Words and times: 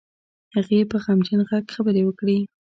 هغې 0.55 0.79
په 0.91 0.97
غمجن 1.03 1.41
غږ 1.49 1.65
خبرې 1.75 2.01
وکړې. 2.05 2.37